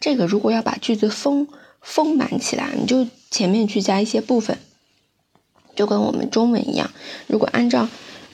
[0.00, 1.46] 这个如果要把句子丰
[1.80, 4.58] 丰满起来，你就前面去加一些部分，
[5.74, 6.90] 就跟我们中文一样，
[7.26, 7.88] 如果按照。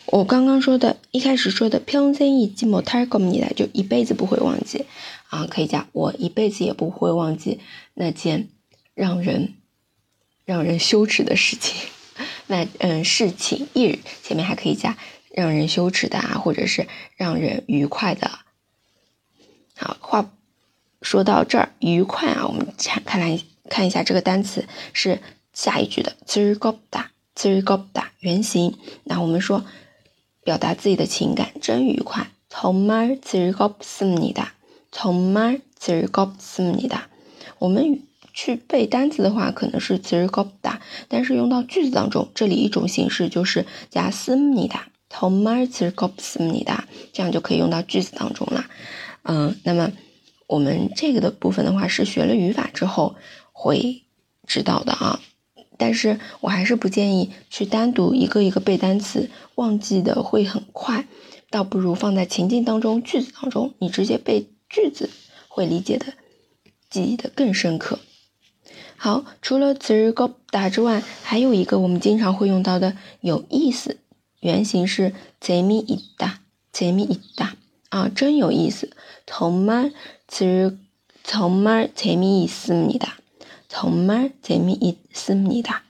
[0.07, 4.85] 我刚刚说的，一开始说的평생잊지못할겁니 다， 就一辈子不会忘记
[5.31, 7.61] 啊，可 以加我一辈子也不会忘记
[7.95, 8.49] 那件
[8.95, 9.55] 让人
[10.45, 11.89] 让人羞耻的事情。
[12.49, 14.99] 那嗯，事情日前面还可以加
[15.31, 16.87] 让人羞耻的啊，或者是
[17.17, 18.31] 让人愉快的。
[19.77, 20.31] 好，话
[21.01, 23.41] 说到这儿，愉快啊，我们看看来
[23.71, 25.21] 看一下这个单词是
[25.55, 28.77] 下一句的즐겁 다， 즐겁다原型。
[29.05, 29.65] 那我们说。
[30.47, 34.53] 表达自己的情感真愉快，정말즐겁습니 다，
[34.91, 37.03] 정말즐겁습니 다。
[37.59, 38.03] 我们
[38.33, 48.65] 去背单词的话，可能是즐겁 다， 但是用到句子当中，这里一种形式就是加습니 다， 정말즐겁습니 다， 这样就可以用到句子当中了。
[49.23, 49.93] 嗯，那么
[50.49, 53.15] 我们这个的部分的话，是学了语法之后
[53.53, 54.03] 会
[54.47, 55.21] 知道的啊。
[55.98, 61.06] 是我还是不建议去单独一个一个背单词，忘记的会很快，
[61.50, 65.10] 倒不如放在情境当中、句子当中，你直接背句子，
[65.50, 66.14] 会理解的、
[66.90, 68.00] 记忆的更深刻。
[68.96, 73.98] 好，除了词 go 打之外，还有一个我们经常会用到的有意思，
[74.40, 76.40] 原型是 zemi i d a
[76.72, 77.20] z m a
[77.90, 78.92] 啊，真有意思。
[79.26, 79.92] 从말
[80.28, 80.78] 词
[81.24, 83.20] 从말재미있습니다
[83.68, 85.87] 从말재미있습니다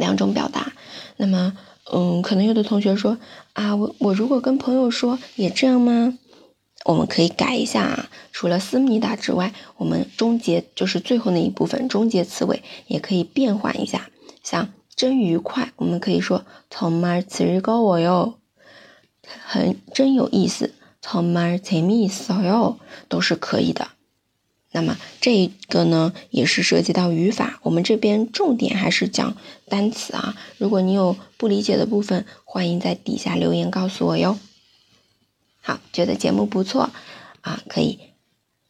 [0.00, 0.72] 两种表达，
[1.16, 1.56] 那么
[1.92, 3.16] 嗯可能有的同学说，
[3.52, 6.18] 啊，我我如果跟朋友说，也这样吗？
[6.86, 14.08] 我们可以改一下啊，除了思密达之外，我们终结就是最后那一部分终结词尾，也可以变换一下，
[14.42, 17.22] 像真愉快，我们可以说 tom my
[17.78, 18.34] 我哟。
[19.44, 20.72] 很，真有意思
[21.02, 22.78] ，tom my 奇瑞斯哟，
[23.08, 23.88] 都是可以的。
[24.72, 27.58] 那么这个呢，也是涉及到语法。
[27.62, 29.36] 我们这边重点还是讲
[29.68, 30.36] 单词啊。
[30.58, 34.38] 如果你有不理解的部分，欢迎在底下留言告诉我哟。
[35.60, 36.90] 好，觉得节目不错
[37.40, 37.98] 啊，可以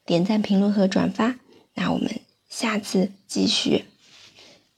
[0.07, 1.37] 点赞、评论和转发。
[1.75, 3.85] 那我们下次继续，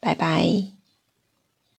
[0.00, 0.71] 拜拜。